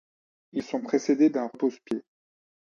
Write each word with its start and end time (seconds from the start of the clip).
Ils 0.53 0.63
sont 0.63 0.81
précédés 0.81 1.29
d'un 1.29 1.45
repose-pieds. 1.45 2.03